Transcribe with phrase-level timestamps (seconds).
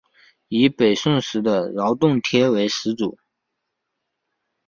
[0.47, 3.19] 以北宋时的饶洞天为始祖。